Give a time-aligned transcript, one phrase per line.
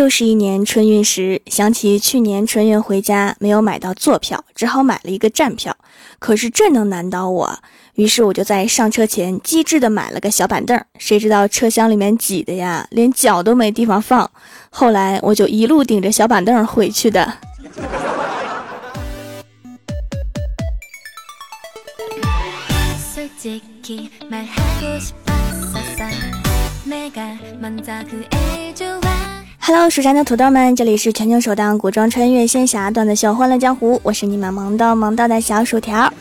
[0.00, 5.76] 又是一年春运时，想起去年春运回家没有买到坐票，只好买了一个站票。
[6.18, 7.58] 可是这能难倒我？
[7.96, 10.82] 于是我就在上车前机智的买了个小板凳。
[10.98, 14.30] 谁知道车厢里面挤的呀，连脚都没地方放。
[14.70, 17.34] 后来我就一路顶着小板凳回去的。
[29.72, 36.12] Hello，蜀山的土豆们，这里是全球首档古装穿越仙侠段子秀《欢乐江湖》，我是你们萌到萌到的小薯条。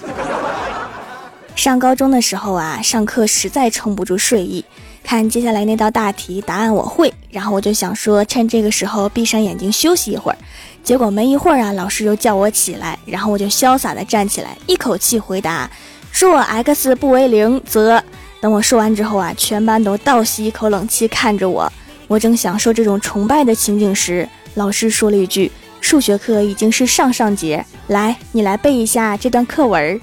[1.56, 4.64] 上高中的时候啊，上课实在撑不住睡意，
[5.04, 10.38] 看接下来那道大题，答案我会，然后我就想说，趁这个时候闭上眼睛休息一会儿。
[10.84, 15.68] 结果没一会儿啊，老师就叫我起来，然后我就潇洒的站起来，一口气回答：
[16.14, 18.00] 若 x 不为零，则……
[18.40, 21.68] 等我说完之后啊，全班都倒吸一口冷气，看着我。
[22.10, 30.02] 我正享受这种崇拜的情景时，老师说了一句：“数学课已经是上上节，来，你来背一下这段课文。”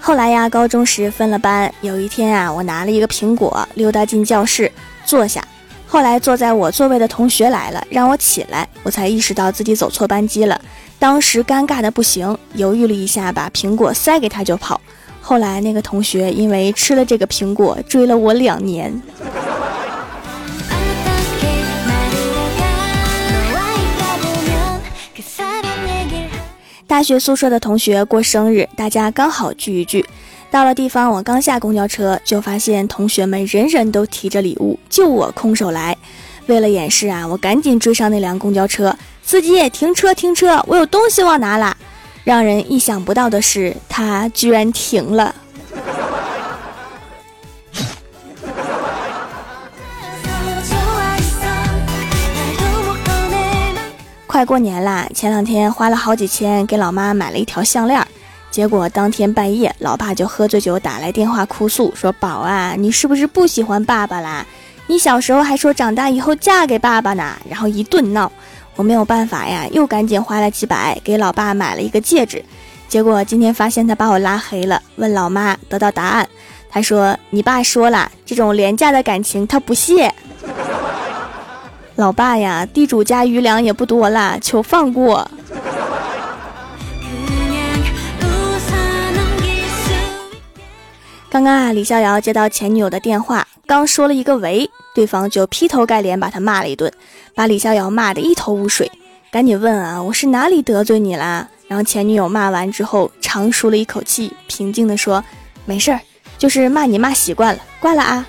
[0.00, 4.70] 后来呀，高中时分了班，有一天啊，我拿了一个苹果，溜达进教室
[5.04, 5.40] 坐下。
[5.96, 10.60] 后来坐在我座位的同学来了，让我起来，我才意识到自己走错班级了。
[10.98, 14.78] 当时尴尬的不行，犹豫了一下，把苹果塞给他就跑。
[15.22, 18.92] 后来那个同学因为吃了这个苹果，追了我两年。
[26.86, 30.04] 大学宿舍的同学过生日，大家刚好聚一聚。
[30.50, 35.96] 到了地方，我刚下公交车，就发现同学们人人都提着礼物，就我空手来。
[36.46, 41.76] 为了掩饰啊，我赶紧追上那辆公交车，司机停车停车，我有东西忘拿了。
[42.24, 45.34] 让人意想不到的是，他居然停了。
[54.26, 58.06] 快过年啦，前两天花了好几千给老妈买了一条项链，
[58.56, 64.46] 结果当天半夜，老爸就喝醉酒打来电话哭诉，说：“宝啊，你是不是不喜欢爸爸啦？
[64.86, 68.32] 你小时候还说长大以后嫁给爸爸呢。”然后一顿闹。
[68.74, 72.42] 我没有办法呀，又赶紧花了几百给老爸买了一个戒指，
[72.88, 74.80] 结果今天发现他把我拉黑了。
[74.94, 76.26] 问老妈得到答案，
[76.70, 80.14] 他说：“你爸说了，这种廉价的感情他不屑。”
[81.96, 85.30] 老爸呀，地主家余粮也不多了，求放过。
[91.36, 94.70] 刚刚啊，李逍遥接到前女友的电话，刚说了一个喂。
[94.94, 96.90] 对方就劈头盖脸把他骂了一顿，
[97.34, 98.90] 把李逍遥骂得一头雾水，
[99.30, 101.46] 赶紧问啊，我是哪里得罪你啦？
[101.68, 105.22] 然后前女友骂完之后，长舒了一口气，平静地说
[105.66, 106.00] ：“没事儿，
[106.38, 108.26] 就是骂你骂习惯了，挂了啊。”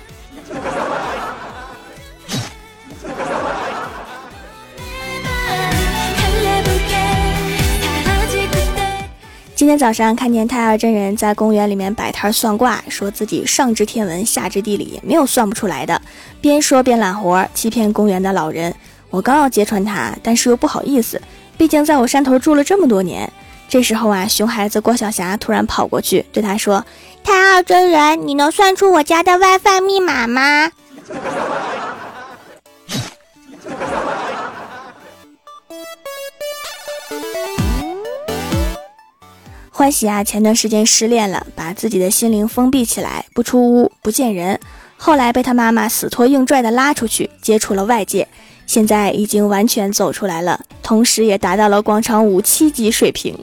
[9.68, 16.00] 今天早上看见太二真人在公园里面摆摊算卦，说自己上知天文下知地理，没有算不出来的。
[16.40, 18.74] 边说边揽活，欺骗公园的老人。
[19.10, 21.20] 我刚要揭穿他，但是又不好意思，
[21.58, 23.30] 毕竟在我山头住了这么多年。
[23.68, 26.82] 这时候啊，熊孩子郭晓霞突然跑过去对他说
[27.22, 30.72] ：“太二真人，你能算出我家的 WiFi 密码吗？”
[39.78, 44.58] 欢喜啊，前段时间失恋了，把自己的心灵封闭起来，不出屋，不见人。
[44.96, 48.26] 后来被他妈妈死拖硬拽的拉出去，接触了外界，
[48.66, 53.38] 现在已经完全走出来了，同时也达到了广场舞七级水平。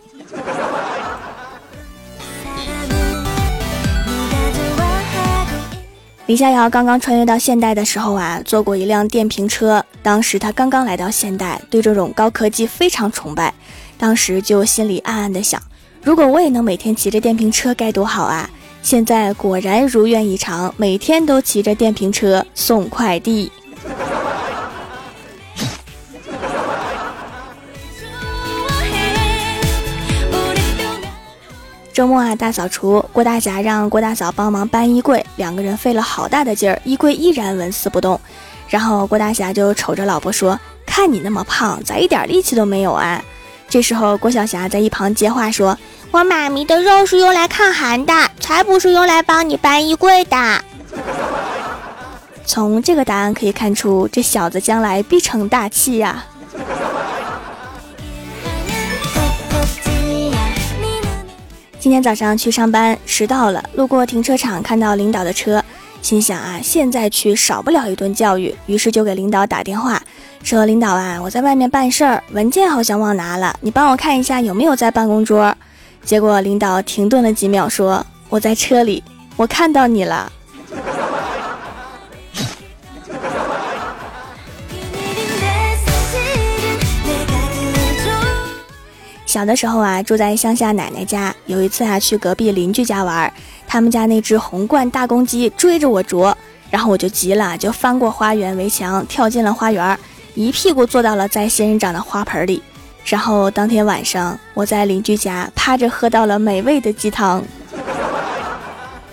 [6.26, 9.82] 李逍遥刚刚穿越到现代的时候啊，坐过一辆电瓶车。
[10.04, 13.54] 当时他刚刚来到现代，对这种高科技非常崇拜，
[13.98, 15.62] 当时就心里暗暗的想。
[16.06, 18.48] 如果我也能每天骑着电瓶车该多好啊！
[18.84, 23.52] 现在果然如愿以偿，每天都骑着电瓶车送快递。
[31.92, 38.22] 周末啊，大扫除，郭大侠让郭大嫂帮忙搬衣柜，两个人费了好大的劲儿，衣柜依然纹丝不动。
[38.70, 43.20] 然后郭大侠就瞅着老婆说：“看你那么胖，咋一点力气都没有啊？”
[43.70, 45.78] 这时候郭晓霞在一旁接话说。
[46.12, 50.64] 我妈咪的肉是用来抗寒的，才不是用来帮你搬衣柜的。
[52.46, 56.24] 从这个答案可以看出，这小子将来必成大器呀。
[61.84, 65.64] 今今天早上去上班迟到了，路过停车场看到领导的车，
[66.06, 70.00] 心想啊，现在去少不了一顿教育，于是就给领导打电话，
[70.44, 75.52] 说领导啊，我在外面办事儿，文件好像忘拿了，你帮我看一下有没有在办公桌。
[76.04, 79.04] 结果领导停顿了几秒，说我在车里，
[79.36, 80.32] 我看到你了。
[89.36, 91.36] 小的时候啊，住在乡下奶奶家。
[91.46, 93.30] 有一次啊，去隔壁邻居家玩，
[93.68, 96.34] 他们家那只红冠大公鸡追着我啄，
[96.72, 100.00] 然后我就急了，就翻过花园围墙，跳进了花园，
[100.36, 102.64] 一屁股坐到了在仙人掌的花盆里。
[103.04, 107.44] 然后当天晚上，我在邻居家趴着喝到了美味的鸡汤。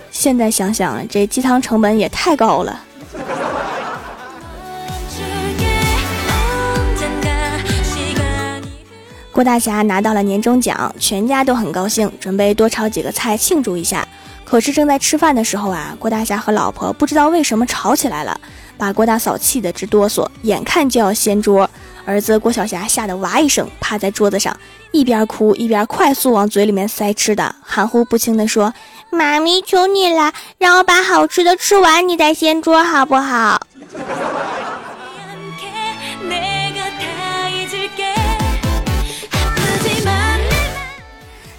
[0.09, 2.79] 现在想想，这鸡汤成本也太高了。
[9.33, 14.07] 郭大侠拿到了年终奖，全家都很高兴，准备多炒几个菜庆祝一下。
[14.45, 18.39] 可是正在吃饭的时候啊，郭大侠和老婆不知道为什么吵起来了，
[18.77, 21.67] 把郭大嫂气得直哆嗦，眼看就要掀桌。
[22.05, 24.55] 儿子郭小霞吓得哇一声，趴在桌子上，
[24.91, 28.71] 一边哭一边快速往嘴里面塞吃的，含糊不清地说
[29.09, 33.65] ：“妈咪，求你了，让我把好吃的吃完，你再掀桌好不好？”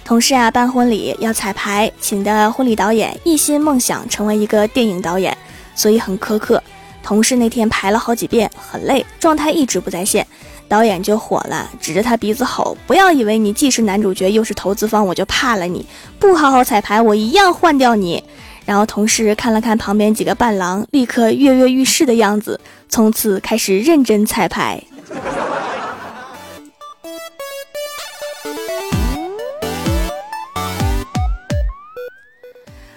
[0.05, 5.35] 同事啊，办婚礼要彩排，请的婚礼导演一心梦想成为一个电影导演，
[5.73, 6.61] 所以很苛刻。
[7.01, 10.25] 同事那天排了好几遍，很累，状态一直不在线，
[10.67, 15.83] 导演就火了，指着他鼻子吼：“不要以为你既是男主角又是投资方，我就怕了你！
[16.19, 18.23] 不好好彩排，我一样换掉你！”
[18.63, 24.79] 然后同事看了看旁边几个伴郎，立刻跃跃欲试的样子，从此开始认真彩排。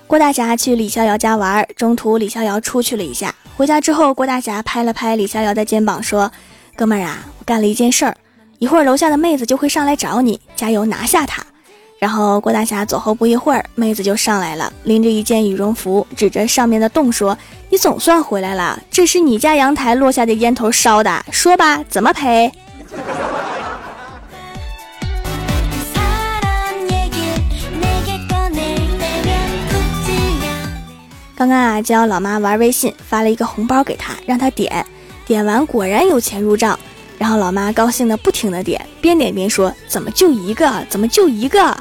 [0.09, 3.35] 郭大侠去李逍遥家玩，中途李逍遥出去了一下。
[3.59, 6.33] 回家之后，郭大侠拍了拍李逍遥的肩膀，说
[6.75, 8.17] ：“哥们儿啊，我干了一件事儿，
[8.59, 11.45] 一会儿楼下的妹子就会上来找你，加油拿下她。”
[12.01, 17.37] 然后郭大侠走后不一会儿，妹子就上来了，拎着一件羽绒服，指着上面的洞说
[17.69, 22.51] ：“你总算回来了，这是你家阳台落下的烟头烧的，说吧，怎么赔？”
[31.39, 34.85] 刚刚啊，教老妈玩微信，发了一个红包给她，让她点，
[35.25, 36.77] 点完果然有钱入账，
[37.17, 40.85] 然后老妈高兴的不停的点，边点边说：“怎么就一个？
[40.91, 41.81] 怎么就一个？”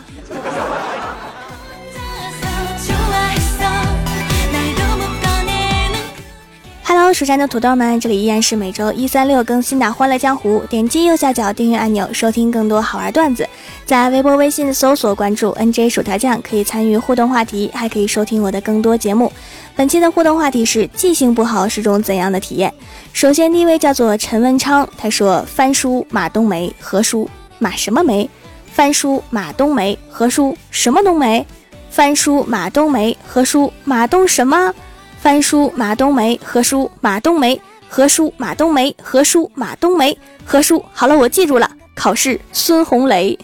[7.18, 10.60] 蜀山的土豆们，这里依然是每周一、三、六更新的《欢乐江湖》。
[10.68, 13.50] 点击右下角订阅按钮，收听更多好玩段子。
[13.88, 19.34] 在微博、微信搜索关注 “nj 薯条酱”，可以参与互动话题，还可以收听我的更多节目。
[19.76, 22.72] 本期的互动话题是：记性不好是种怎样的体验？
[23.14, 27.28] 首先，第一位叫做陈文昌，他说：“翻书马冬梅，何书
[27.58, 28.30] 马什么梅？
[28.72, 31.44] 翻书马冬梅，何书什么冬梅？
[31.90, 34.72] 翻书马冬梅，何书马冬什么？”
[35.20, 37.60] 翻书马冬梅，何书马冬梅，
[37.90, 40.84] 何书马冬梅，何书马冬梅，何书。
[40.94, 41.70] 好了，我记住了。
[41.96, 43.38] 考试孙红雷。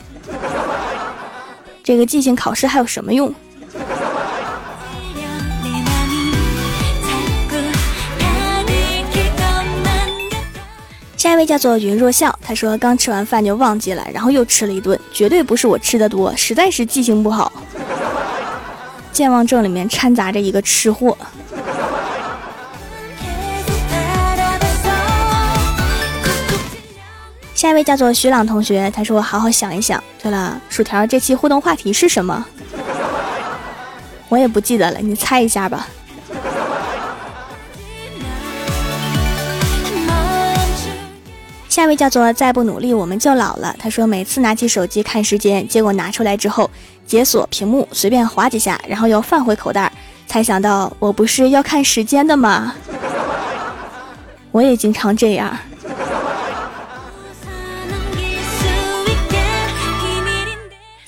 [1.83, 3.33] 这个记性考试还有什么用？
[11.17, 17.51] 下一位叫做云若笑，他说刚吃完饭就忘记了，然后又吃了一顿，绝对不是我吃的多，实在是记性不好。
[19.11, 21.17] 健忘症里面掺杂着一个吃货。
[27.63, 32.45] 下一位叫做徐朗同学，他说：“我好好想一想。”对了，薯条这期互动话题是什么？
[34.27, 35.87] 我也不记得了，你猜一下吧。
[41.69, 46.69] 下一位叫做“再不努力我们就老了”，他说：“每次拿起手机看时间，结果拿出来之后
[47.07, 49.89] 解锁屏幕，随便划几下，然后又放回口袋，
[50.27, 52.75] 才想到我不是要看时间的吗？”
[54.51, 55.57] 我也经常这样。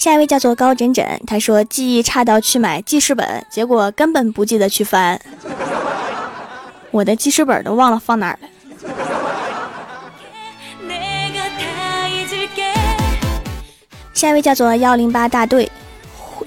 [0.05, 5.19] 下一位叫做高枕枕，他说记忆差到去买记事本，结果根本不记得去翻，
[6.91, 8.47] 我的记事本都忘了放哪儿了。
[14.13, 15.71] 下一位叫做幺零八大队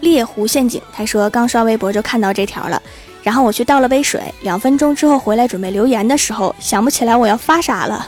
[0.03, 2.81] 猎狐陷阱，他说刚刷微博就看到这条了，
[3.25, 8.07] 然后我去倒了杯水，两分钟之后回来准备留言的时候，想不起来我要发啥了，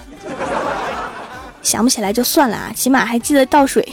[1.61, 3.85] 想不起来就算了啊，起码还记得倒水。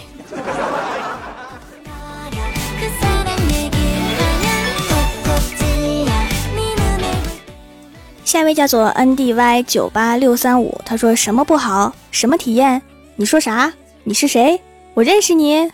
[8.27, 11.95] 下一位叫做 N D Y 九八六三五，他说什么不好？
[12.11, 12.81] 什么体验？
[13.15, 13.71] 你说啥？
[14.03, 14.59] 你是谁？
[14.95, 15.71] 我认识你。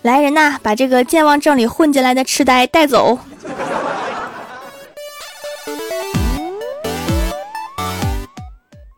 [0.00, 3.18] 来人呐，把这个健忘症里混进来的痴呆带走。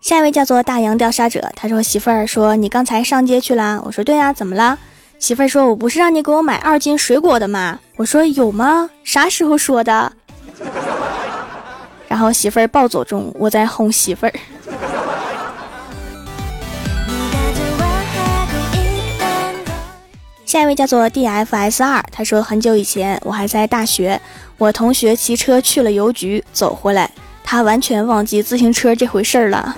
[0.01, 3.83] 下一位叫做大洋调查者，他说媳妇儿说你刚才上街去了？
[3.85, 4.79] 我说对呀，怎么了？
[5.19, 7.81] 媳妇儿说我不是让你给我买二斤水果的吗？
[7.97, 8.89] 我说有吗？
[9.03, 10.13] 啥时候说的？
[12.09, 14.33] 然后媳妇儿暴走中，我在哄媳妇儿。
[20.47, 24.21] 下一位叫做 DFS 二，他说很久以前我还在大学，
[24.59, 27.11] 我同学骑车去了邮局，走回来，
[27.43, 29.77] 他完全忘记自行车这回事儿了。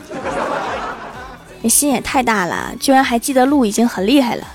[1.62, 4.47] 你心也太大了，居然还记得路，已经很厉害了。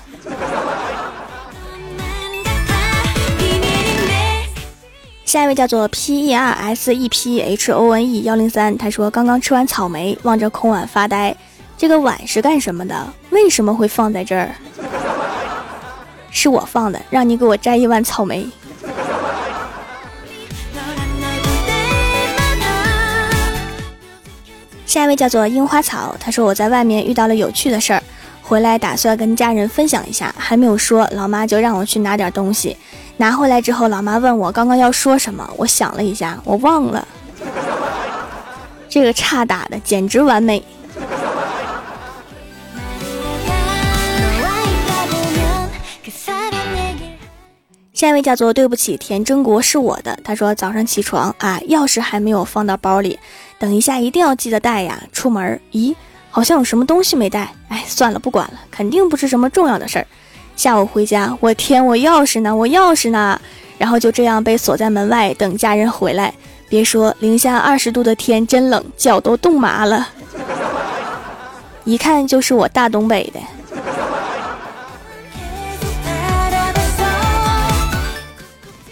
[5.34, 11.34] 下一位叫做 P E R S E P H O N E 幺零三，他说刚刚吃完草莓，望着空碗发呆。
[11.76, 13.12] 这个碗是干什么的？
[13.30, 14.54] 为什么会放在这儿？
[16.30, 18.46] 是我放的，让你给我摘一碗草莓。
[24.86, 28.00] 下一位叫做樱花草，他说我在外面遇到了有趣的事儿，
[28.40, 32.76] 回来打算跟家人分享一下，还没有说，老妈就让我去拿点东西。
[33.16, 37.06] 拿回来之后，老妈问我刚刚要说什么，我想了一下，我忘了。
[38.88, 40.64] 这个差打的简直完美。
[47.92, 50.18] 下一位叫做对不起，田真国是我的。
[50.22, 53.18] 他说早上起床啊，钥匙还没有放到包里，
[53.58, 55.00] 等一下一定要记得带呀。
[55.12, 55.94] 出门，咦，
[56.28, 57.54] 好像有什么东西没带。
[57.68, 60.06] 哎，算了，不管了，肯定不是什么重要的事儿。
[60.56, 62.54] 下午回家，我天，我钥匙呢？
[62.54, 63.40] 我钥匙呢？
[63.76, 66.32] 然后就这样被锁在门外，等家人回来。
[66.68, 70.08] 别说零下二十度的天真冷，脚都冻麻了。
[71.84, 73.40] 一看就是我大东北的。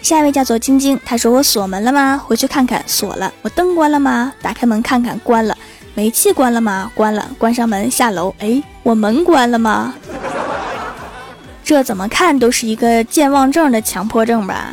[0.01, 2.21] 下一位叫做晶晶，她说我锁门了吗？
[2.23, 3.33] 回去看看，锁了。
[3.41, 4.33] 我灯关了吗？
[4.41, 5.57] 打开门看看，关了。
[5.95, 6.91] 煤气关了吗？
[6.93, 7.25] 关了。
[7.37, 9.93] 关上门下楼，哎，我门关了吗？
[11.63, 14.71] 这怎么看都是一个健忘症的强迫症吧。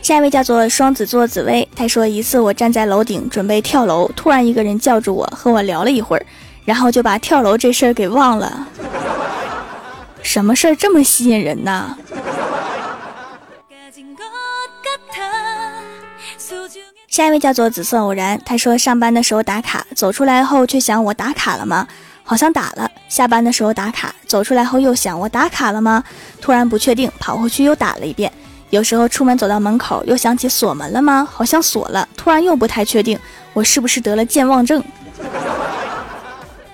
[0.00, 6.24] 下一位叫做双子座紫薇，他说一次我站在楼顶准备跳楼，突然一个人叫住我，和我聊了一会儿，
[6.64, 8.68] 然后就把跳楼这事儿给忘了。
[10.22, 11.98] 什么事儿这么吸引人呢？
[17.16, 21.88] 下一位叫做紫色偶然，他说上班的时候打卡，走出来后却想我打卡了吗？
[22.22, 22.90] 好像打了。
[23.08, 26.04] 下班的时候打卡，走出来后又想我打卡了吗？
[26.42, 28.30] 突然不确定，跑回去又打了一遍。
[28.68, 31.26] 有时候出门走到门口，又想起锁门了吗？
[31.32, 33.18] 好像锁了，突然又不太确定，
[33.54, 34.84] 我是不是得了健忘症？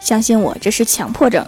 [0.00, 1.46] 相信我，这是强迫症。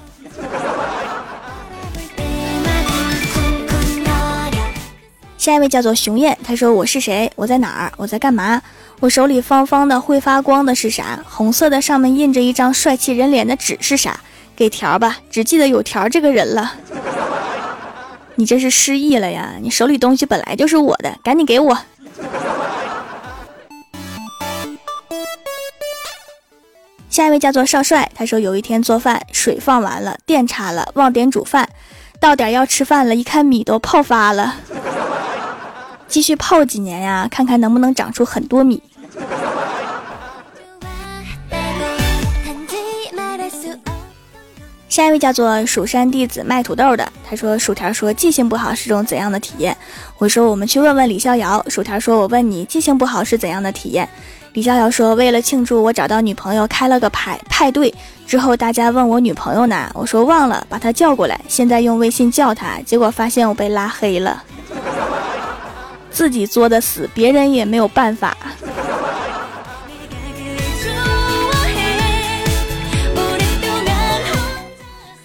[5.45, 7.31] 下一位叫做熊燕，他说我是谁？
[7.37, 7.93] 我在哪儿？
[7.99, 8.63] 我在干嘛？
[9.01, 11.23] 我手里方方的会发光的是啥？
[11.29, 14.19] 红色的上面印着一张帅气人脸的纸是啥？
[14.57, 16.73] 给条吧，只记得有条这个人了。
[18.37, 19.57] 你这是失忆了呀？
[19.61, 21.79] 你手里东西本来就是我的，赶紧给我。
[27.11, 31.69] 下一位叫做少帅，他说有一天做饭，水放完了，电插了，忘点煮饭，
[32.19, 34.55] 到点要吃饭了，一看米都泡发了。
[36.15, 38.81] 继续泡几年呀，看看能不能长出很多米。
[44.89, 49.77] 下一位叫做蜀山弟子卖土豆的，他说：“薯条说记性不好是种怎样的体验？”
[50.19, 54.09] 我说：“我们去问问李逍遥。”薯条说：“我问你，记性不好是怎样的体验？”
[54.55, 57.93] 李逍遥说：“为了庆祝我找到女朋友，开了个派派对，
[58.25, 64.45] 之后大家问我女朋友呢，我说忘了，把她叫过来，现在用微信叫她，结果发现我被拉黑了。”
[66.15, 68.37] 自己作的死，别人也没有办法。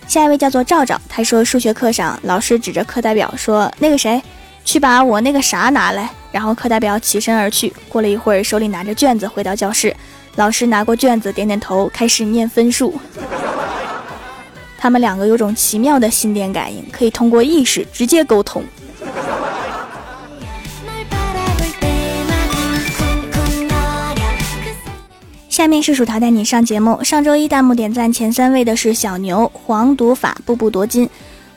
[0.08, 4.20] 下一位叫做赵赵，他说数学课上，老师指着课代表说：“那个谁，
[4.66, 7.72] 去把我那个啥拿来。”然后课代表起身而去。
[7.88, 9.96] 过了一会儿，手里拿着卷子回到教室，
[10.38, 13.00] 老师拿过卷子，点点头，开始念分数。
[14.80, 18.64] 他们两个有种奇妙的心电感应，可以通过意识直接沟通。
[25.60, 27.04] 下面是薯条带你上节目。
[27.04, 31.10] 上周一弹幕点赞前三位的是小牛、黄赌法、步步夺金、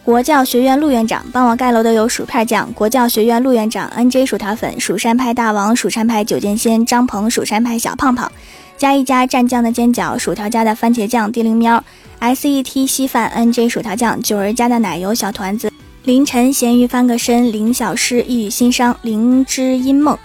[0.02, 8.12] 国教学院陆院长帮我盖楼的有薯片酱，国教学院陆院长 N J 薯条粉，蜀山派大王，蜀山派九剑仙，张鹏，蜀山派小胖。
[8.12, 8.32] 胖，
[8.76, 11.84] 加一加蘸酱的煎饺，薯条家的番茄酱，地灵喵
[12.18, 15.70] ，S E T 稀饭 N J 薯条酱，九儿家的奶油小团子，
[16.02, 20.18] 凌晨咸鱼翻个身，林小诗一语心伤，灵芝阴梦，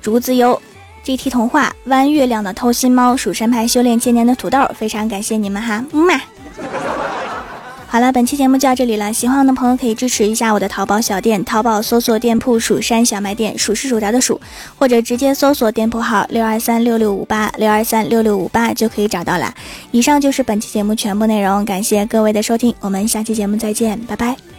[0.00, 0.62] 竹子优
[1.04, 6.20] ，G T 童话，弯月亮的偷心猫，蜀山派修炼千年的土豆，非常感谢你们哈，嗯嘛。
[7.86, 9.12] 好了，本期节目就到这里了。
[9.12, 14.40] 喜欢我的朋友可以支持一下我的淘宝小店，淘宝搜索店铺“蜀山小卖店”，数是薯条的数，
[14.76, 19.54] 或者直接搜索店铺号六二三六六五八六二三六六五八就可以找到了。
[19.92, 24.53] 以上就是本期节目全部内容，感谢各位的收听，我们下期节目再见，拜拜。